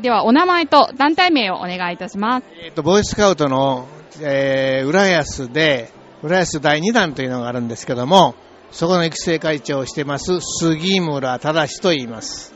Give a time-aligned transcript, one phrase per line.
[0.00, 0.02] はい。
[0.02, 2.46] では、お名前と団体名をお願いいたします。
[2.64, 3.86] えっ、と、ボーイスカウトの、
[4.22, 5.90] えー、浦安で、
[6.22, 8.34] 浦安第2弾というのがあるんですけども、
[8.70, 12.54] そこの育成会長をしてます、杉村忠と言います。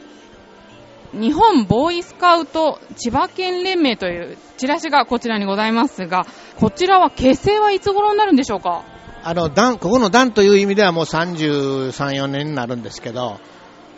[1.12, 6.26] 日本ボーイスカウト千葉県連盟というチラシがこちらにございますが、
[6.56, 8.82] こちらは結成はいつ頃になるんでしょうか？
[9.22, 13.38] あの、団、ここの団という意味ではもう33、4年になるんですけど、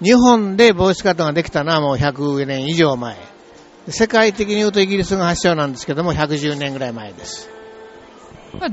[0.00, 3.35] 日本でボーイスカウトができたのはもう100年以上前。
[3.88, 7.48] 世界的に言うとイギリスが発祥なんですけども、110年ぐらい前です。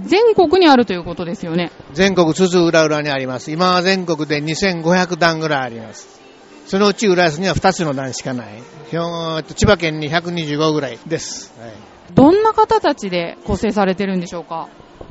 [0.05, 1.72] 全国にあるということですよね。
[1.94, 3.52] 全国津々浦々にあります。
[3.52, 6.22] 今は全国で2500団ぐらいあります。
[6.66, 8.47] そのうち浦安には2つの団しかない。
[8.89, 11.52] 千葉県に125ぐらいです。
[11.59, 11.72] はい
[12.14, 14.67] どんな方たちで構成されてるんでしょうか？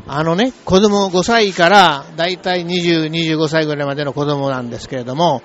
[0.06, 5.42] あのね、子供5歳からだいたい20、25歳ぐらいまでの子供なんですけれども、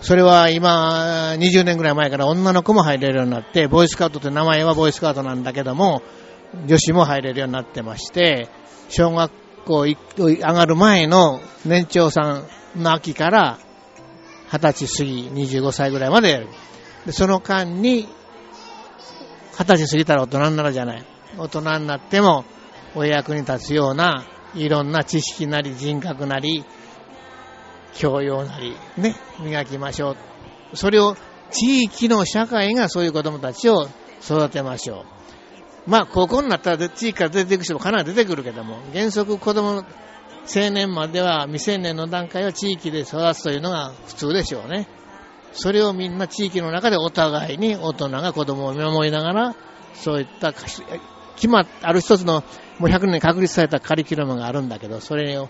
[0.00, 6.02] それは今、20年ぐらい前から女の子も入れるようになって、ボーイスカウトって名前はボーイスカウトなんだけども、
[6.66, 8.48] 女子も入れるようになってまして、
[8.88, 9.32] 小学
[9.64, 12.44] 校上がる前の年長さ
[12.76, 13.58] んの秋から
[14.50, 16.48] 20歳過ぎ、25歳ぐらいまでやる。
[17.06, 18.06] で、その間に、
[19.52, 21.04] 20歳過ぎたら大人になるじゃない。
[21.38, 22.44] 大人になっても、
[22.94, 26.64] お役に立つような、いろんな知識なり人格なり、
[27.94, 30.16] 教養なり、ね、磨きましょ
[30.72, 30.76] う。
[30.76, 31.16] それを
[31.50, 33.88] 地域の社会がそういう子供たちを
[34.22, 35.04] 育てましょ
[35.86, 35.90] う。
[35.90, 39.84] まあ、高校になったら地域から出ていく人もかなり出てくるけども、原則子供、
[40.46, 44.88] 青年までは未成年の段階は地域で育つというのが普通でしょうね。
[45.52, 49.56] それをみんな地域の中でお互いに大人が子供を見守りながら、
[49.94, 52.42] そういった決まっある一つの
[52.78, 55.48] もう100年確立されたカリキュラムがあるんだけど、それを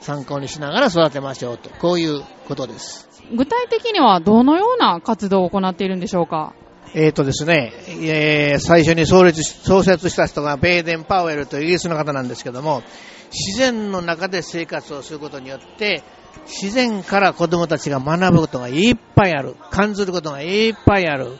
[0.00, 3.08] 参考にしながら育てましょうと、こういうことです。
[3.34, 6.54] 具体的にはどのような活動を行っているんでしょうか？
[6.94, 12.82] えーとですね、えー最初に創立し創設した人がベーデン・パウエルというイギリスの方なんですけども、
[13.30, 16.02] 自然の中で生活をすることによって、
[16.46, 19.56] 自然から子供たちが学ぶことがいっぱいある。
[19.70, 21.36] 感じることがいっぱいある。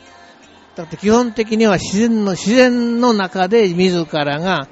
[0.76, 4.68] だって基本的には自然の、自然の中で自らが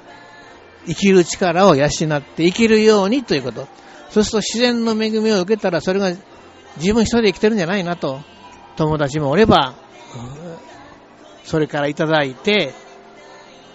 [0.87, 3.67] 生きる力を養って生きるようにということ。
[4.09, 6.11] そうすると自然の恵みを受けたらそれが
[6.77, 8.21] 自分一人で生きてるんじゃないなと。
[8.77, 9.73] 友達もおれば、
[11.43, 12.73] それからいただいて、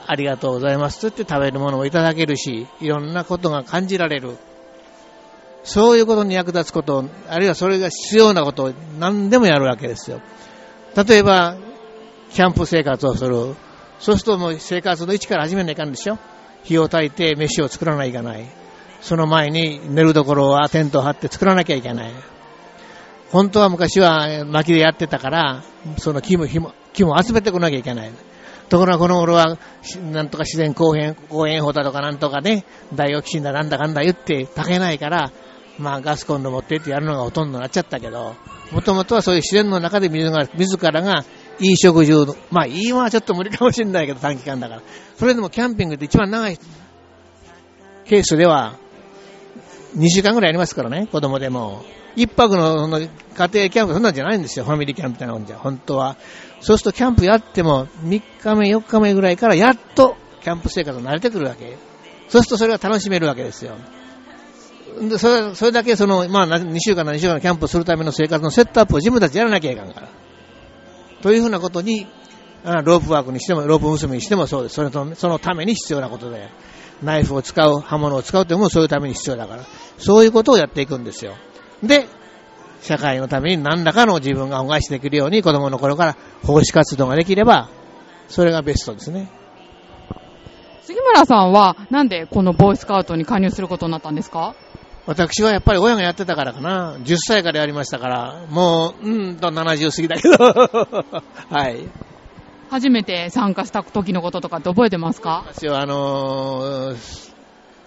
[0.07, 4.37] ありがとうございますと言って食べるものをいただけるし、いろんなことが感じられる。
[5.65, 10.21] そういうことに役立つこと、あるいはそれが必要なことを何でもやるわけですよ。
[10.97, 11.57] 例えば、
[12.33, 13.55] キャンプ生活をする。
[14.01, 16.19] そうするともう生活の一から始めないかんでしょ
[16.65, 18.47] 火を焚いて飯を作らないといけない。
[19.01, 22.13] その前に寝るところはテントを張って作らなきゃいけない。
[23.31, 25.63] 本当は昔は薪でやってたから、
[25.99, 26.47] その木も、
[26.93, 28.13] 木も、集めてこなきゃいけない。
[28.69, 29.59] ところがこの頃は、
[30.13, 32.65] なんとか自然公園、公園法だとかなんとかね、
[32.95, 35.33] ダイオキシンだなんだかんだ言って炊けないから、
[35.79, 38.37] まあガスコンロ持ってってやるのがほとんどになっちゃったけど、
[38.71, 41.25] もともとはそういう自然の中で自らが
[41.61, 44.83] いい食事を、まあいいはちょっと無理かもしれないけど短期間だから。
[45.17, 46.59] それでもキャンピングって一番長い
[48.07, 48.77] ケースでは、
[49.97, 51.85] 2週間ぐらいありますからね、子供でも。
[52.15, 56.17] 一泊のその家庭キャンプそんなんじゃないんですよ、ファミリーキャンプみたいなもんじゃ、本当は。
[56.61, 61.77] そうするとキャンプやっても3日目、4日目ぐらいからやっとキャンプ生活に慣れてくるわけ。
[62.29, 63.77] そうするとそれが楽しめるわけですよ。
[65.01, 70.09] でそれそれだけその、まあ、2週間、2週間のキャンプするための生活のセットアップを自分たちやらなきゃいかんから。
[71.23, 72.07] というふうなことに、
[72.65, 74.75] ロープワークにしても、ロープ結びにしてもそうです。
[74.75, 76.49] それと、そのために必要なことで、
[77.03, 79.65] ナイフを使う、刃物を使うというのもそういうために必要だから。
[79.99, 81.35] そういうことをやっていくんですよ。
[81.83, 82.07] で、
[82.81, 87.69] 社会のために何らかの自分が恩返しできるように子供の頃から奉仕活動ができれば、
[88.29, 89.31] それがベストですね。
[90.83, 94.57] 杉村さんはなんでこのボーイスカウトに加入することになったんですか？
[95.07, 96.97] 私はやっぱり親がやってたからかな。
[96.99, 100.37] 10歳からやりましたから、もう、うんと70過ぎだけど。
[101.51, 101.89] はい。
[102.71, 105.45] 初めて参加した時のこととかって覚えてますか？
[105.53, 106.97] 私はあのー、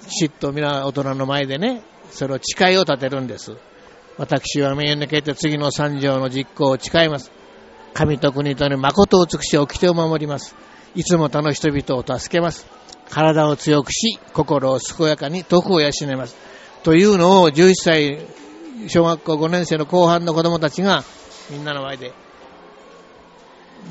[0.02, 1.82] 嫉妬皆大人の前でね、
[2.12, 3.56] それを誓いを立てるんです。
[4.18, 7.32] 私は名誉にけて次の三条の実行を誓います。
[7.94, 10.56] 神と国とに誠を尽くし掟を守ります。
[10.96, 12.68] いつも他の人々を助けます。
[13.10, 16.36] 体を強くし、心を健やかに徳を養います。
[16.86, 18.20] というのを11歳、
[18.90, 21.04] 小学校5年生の後半の子供たちが
[21.50, 22.14] みんなの前で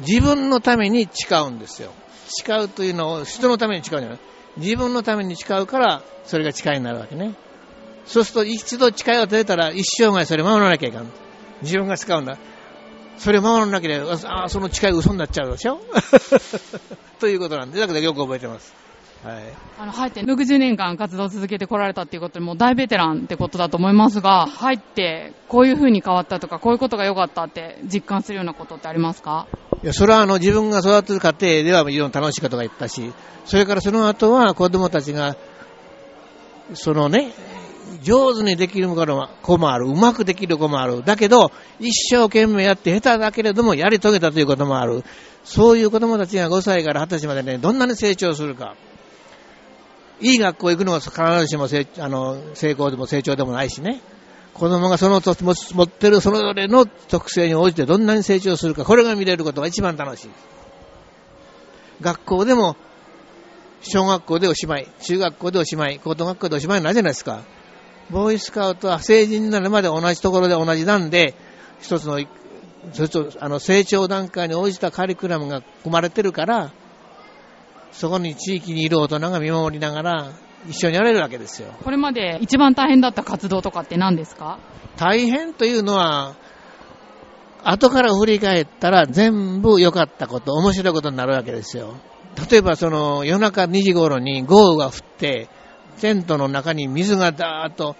[0.06, 1.90] 自分のために誓うんですよ。
[2.28, 4.18] 誓うというのを人のために誓うんじゃない。
[4.58, 7.34] 自分のために誓うから、それが誓いになるわけね。
[8.06, 11.10] そうすると一度誓いを立てたら一生涯それ守らなきゃいかん。
[11.62, 12.38] 自分が誓うんだ。
[13.18, 15.80] それを守らなければ、あその誓い嘘になっちゃうでしょ
[17.18, 18.72] ということなんで、だからよく覚えてます。
[19.24, 19.44] はい。
[19.78, 29.46] あの、入って60年間活動を続けてこられたっていうことで、もう大ベテランってことだと思いますが、入ってこういう風に変わったとか、こういうことが良かったって実感するようなことってありますか？
[29.82, 33.12] いや、それはあの、自分が育てる過程ではいろんな楽しいことが言ったし、
[33.46, 35.36] それからその後は子供たちが、
[36.74, 37.32] そのね、
[38.02, 41.02] 上手にできる子もある、うまくできる子もある。
[41.04, 41.50] だけど、
[41.80, 45.02] 一生懸命やって下手だけれどもやり遂げたということもある。
[45.44, 48.74] そういう子供たちが5歳から20歳までね、どんなに成長するか。
[50.20, 54.00] いい学校行くのは必ずしも成あの成功でも成長でもないしね。
[54.54, 60.30] 子供がその持ってるそれぞれの特性に応じてどんなに成長するか、これが見れることが一番楽しい。
[62.00, 62.76] 学校でも、
[63.82, 67.42] 小学校でおしまい、中学校でおしまい、高等学校でおしまいないじゃないですか。
[68.10, 71.34] ボーイスカウトは成人になるまで同じところで同じなんで、
[71.80, 72.20] 一つの、
[72.92, 76.70] それとあの成長段階に応じたカリキュラムが組まれてるから、
[77.94, 80.32] そこに地域にいる大人が見守りながら、
[80.68, 81.68] 一緒にやれるわけですよ。
[81.84, 84.58] これまで一番大変だった活動とかって何ですか？
[84.96, 86.36] 大変というのは、
[87.62, 91.94] 後から振り返ったら全部良かったこと、面白いことになるわけですよ。
[92.50, 95.48] 例えばその夜中2時頃に豪雨が降って、
[96.00, 97.96] テントの中に水がダーッと、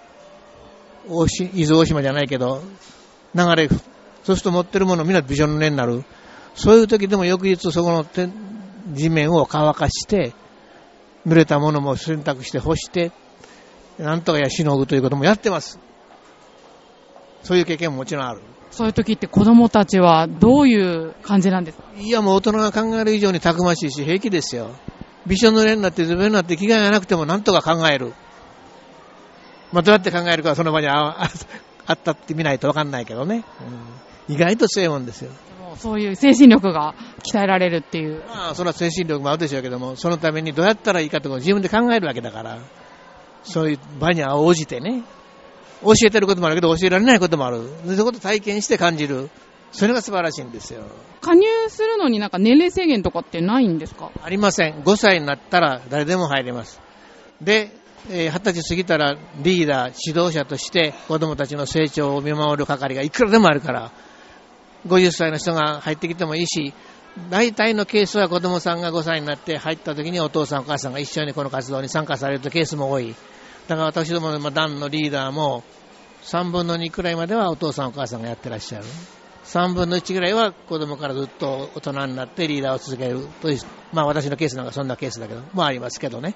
[1.53, 2.61] 伊豆大島じゃないけど、
[3.33, 3.69] 流れ、
[4.23, 6.03] そうすると持ってるものみんなびしょ濡れになる。
[6.55, 8.03] そういう時でも翌日そこの
[8.87, 10.33] 地面を乾かして、
[11.25, 13.11] 濡れたものも洗濯して干して、
[13.97, 15.79] なんとかやしのぐということもやってます。
[17.43, 18.41] そういう経験ももちろんある。
[18.71, 21.83] そういう時って子供たちはどういう感じなんですか？
[21.97, 24.71] いやもう大人が考える以上にたくましいし平気ですよ。
[25.25, 28.13] びしょ濡れになってずぶになって着替えがなくてもなんとか考える。
[29.71, 31.23] まあ、どうやって考えるかはその場にあ
[31.85, 33.45] あったってみないとわかんないけどね、
[34.27, 34.35] うん。
[34.35, 35.31] 意外と強いもんですよ。
[35.77, 38.23] そういう精神力が鍛えられるっていう。
[38.27, 42.59] まあ、それは精神力もあるでしょうけども、そのためにどうやったらいいかとか自分で考えるわけだから、
[43.43, 45.03] そういう場に応じてね、
[45.83, 47.57] 教えてることもあるけど教えられないこともある。
[47.85, 49.29] そういうことを体験して感じる。
[49.71, 50.83] それが素晴らしいんですよ。
[51.21, 54.09] 加入するのになんか年齢制限とかってないんですか？
[54.23, 54.75] ありません。
[54.83, 56.79] 5歳になったら誰でも入れます。
[57.41, 57.71] で、
[58.09, 63.91] えー、20歳過ぎたらリーダー、指導者として子供たちの成長を見守る係がいくらでもあるから、
[64.87, 66.73] 50歳の人が入ってきてもいいし、
[67.29, 73.15] 大体のケースは子供さんが5歳になって入った時にお父さんお母さんが一緒にこの活動に参加されるケースも多い。
[73.67, 75.63] だから私どもの団のリーダーも
[76.23, 78.85] 3分の2くらいまではお父さんお母さんがやってらっしゃる。
[79.45, 83.59] 3分の1ぐらいは子供からずっと大人になってリーダーを続けるという、
[83.93, 86.35] まあ私のケースなんかそんなケースだけど、まあありますけどね。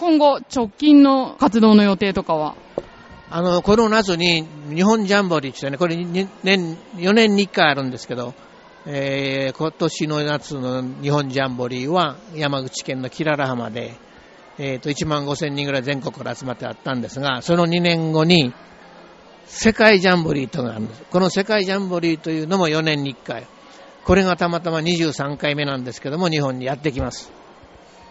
[0.00, 2.56] 今後、直近の活動の予定とかは？
[3.30, 6.28] あの、この夏に日本ジャンボリーってね、これ年、
[6.96, 8.34] 4年に1回あるんですけど、
[8.86, 13.94] えー、今年の夏の日本ジャンボリーは山口県のキララ浜で、
[14.58, 18.52] えっ、ー、と、1万5千人ぐらい全国から集まってあったんですが、その2年後に
[19.46, 21.02] 世界ジャンボリーというのがあるんです。
[21.10, 23.46] この世界ジャンボリーというのも4年に1回。
[24.04, 27.32] これがたまたま23回目なんですけども、日本にやってきます。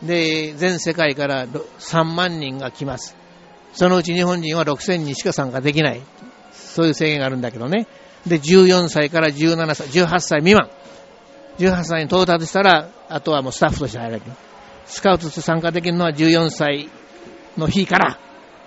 [0.02, 3.16] で、全世界から3万人が来ます。
[3.74, 6.02] そのうち日本人は6000人しか参加できない。
[6.54, 7.88] そういう制限があるんだけどね。
[8.26, 10.70] で、14歳から17歳、18歳未満。
[11.60, 14.32] 18歳に到達したら、あとはもうスタッフとして入られる。
[14.86, 16.90] スカウトとして参加できるのは14歳
[17.58, 18.20] の日から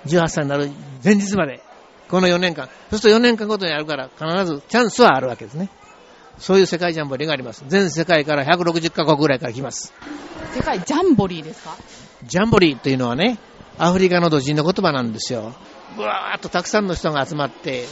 [0.06, 0.70] 18歳になる
[1.04, 1.60] 前日まで
[2.08, 2.68] この4年間。
[2.90, 5.68] そうすると4年間ごとにやるから、必ずチャンスはあるわけですね。
[6.38, 7.64] そういう世界ジャンボリーがあります。
[7.66, 9.92] 全世界から160カ国ぐらいから来ます。
[10.54, 11.74] 世界ジャンボリーですか？
[12.24, 13.38] ジャンボリーというのはね、
[13.78, 15.54] アフリカの土人の言葉なんですよ。
[15.96, 17.84] うわーっとたくさんの人が集まって、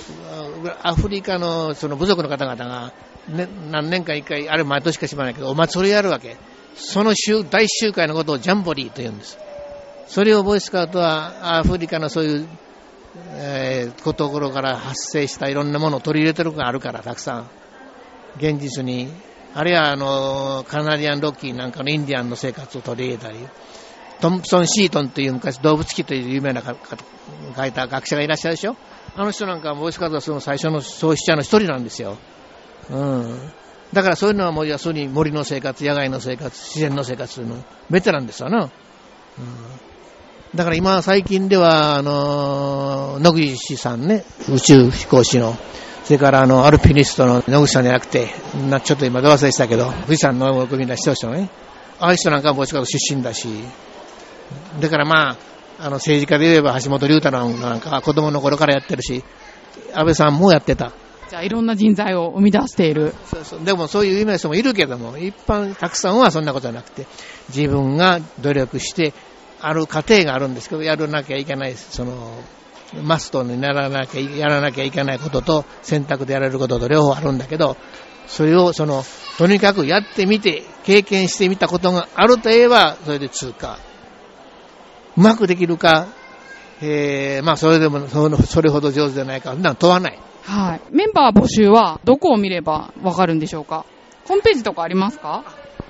[0.82, 2.92] アフリカのその部族の方々が、
[3.28, 6.36] ね、何年か一回、あれ毎年かしばないけど、お祭りやるわけ。
[6.74, 9.38] その集大集会のことをジャンボリーと言うんです。
[10.06, 12.48] それをボイスカウトはアフリカのそういう
[13.16, 17.50] えー、ところから発生したいろんなものを取り入れてるのがあるから、たくさん。
[18.36, 19.08] 現実に。
[19.54, 23.38] あるいは、あの、カナディアンロッキーなんかのインディアンの生活を取り入れたり、
[24.21, 28.76] トンプソン・シートンという昔動物記という有名な書いた学者がいらっしゃるでしょ？
[29.16, 32.16] あの人なんかボイスカードの最初の創始者の一人なんですよ。
[32.90, 33.38] うん。
[33.92, 38.64] だからそういうのはもう要するに森の生活、野外の生活、自然の生活のベテランですよな。
[38.64, 38.71] うん
[40.54, 45.56] だから今最近では、あの、野口さんね、宇宙飛行士の、
[46.04, 48.28] それからあの、アルピニストの野口さんじゃなくて、
[48.71, 51.50] なちょっと今ど忘れしたけど、富士山の組の人たちのね、
[51.99, 53.49] ああいう人なんかももちろん出身だし、
[54.80, 55.36] だからまあ、
[55.78, 59.24] あの政治家で言えば橋本龍太なんか子供の頃からやってるし、
[59.92, 60.92] 安倍さんもやってた。
[61.28, 63.14] じゃあいろんな人材を生み出している。
[63.26, 63.64] そうそう。
[63.64, 67.06] でもそういう有名な人もいるけども、一般たくさんはそんなことはなくて、
[67.48, 69.14] 自分が努力して、
[69.60, 72.38] ある過程があるんですけど、やらなきゃいけない、その、
[73.02, 77.76] マストにならなきゃ、やらなきゃいけないことと、選択でやられることと両方あるんだけど、
[78.26, 79.04] それをその、
[79.38, 83.78] とにかくやってみて、経験してみたことがあると言えば、それで通過。
[85.16, 86.09] うまくできるか、
[86.83, 90.18] えー、まあそれでもそれほど上手じゃないか、なん問わない。
[90.42, 90.80] はい。
[90.90, 93.87] メンバー募集はどこを見ればわかるんでしょうか？
[94.26, 95.44] ホームページとかありますか？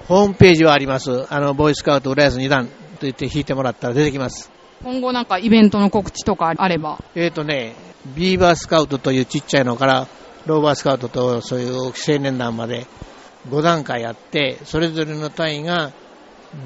[0.09, 1.27] ホームページはあります。
[1.33, 4.51] あの、ボーイスカウト浦安2段と言って弾いてもらったら出てきます。
[4.83, 7.75] 今後なんかイベントの告知とかあればえっ、ー、とね、
[8.15, 10.07] ビーバースカウトというちっちゃいのから、
[10.47, 12.87] ローバースカウトとそういう青年団まで
[13.49, 15.93] 5段階あって、それぞれの隊が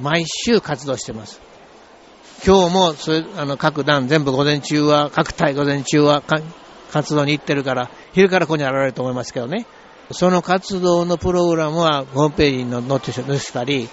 [0.03, 1.41] 毎週活動してます。
[2.45, 6.23] 今日もそれあの各団全部午前中は、各隊午前中は
[6.93, 9.67] 活動に行ってるから、昼からここに現れると思いますけどね。
[10.13, 13.89] その活動のプログラムはホームページに載って載せたり、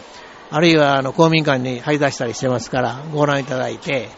[0.51, 4.09] あるいはあの公民館に張り出したりしてますから、ご覧いただいて、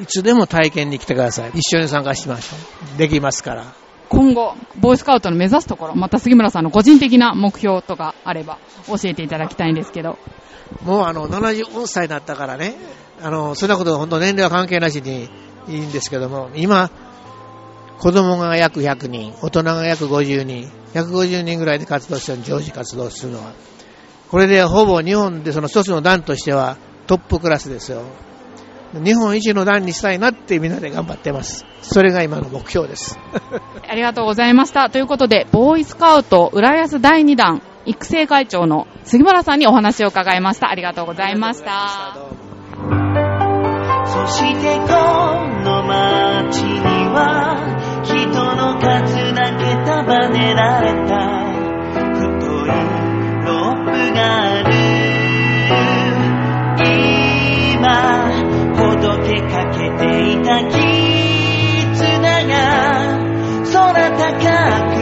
[0.00, 1.50] いつでも体験に来てください。
[1.54, 2.56] 一緒に参加しましょ
[2.96, 2.98] う。
[2.98, 3.83] できますから。
[4.08, 10.18] 今後、ボーイスカウトの目指すところ、また杉村さんの個人的な目標とかあれば教えていただきたいんですけど。
[10.84, 12.74] もうあの、74歳になったからね、
[13.22, 15.28] あの、そんなこと本当年齢は関係なしに
[15.68, 16.90] いいんですけども、今、
[17.98, 23.52] 子供が約100人、大人が約50人、150人ぐらいで活動してる常時活動するのは。
[24.30, 28.02] これでほぼ日本でその一つの団としてはトップクラスですよ。
[29.00, 31.64] 日本一の団にしたいなってみんなで頑張ってます。
[31.82, 33.18] それが今の目標です。
[33.88, 34.90] ありがとうございました。
[34.90, 40.70] ということで、ボーイスカウト浦安第2弾育成会長の杉村さんにお話を伺いました。
[40.70, 42.16] ありがとうございました。
[44.06, 44.86] そしてこ
[45.64, 51.44] の街には人の数だけ束ねられた
[52.14, 52.30] 太
[52.66, 52.94] い
[53.44, 54.83] ロープがある
[59.50, 60.78] かけていた絆
[62.46, 62.54] が
[63.72, 64.93] 空高く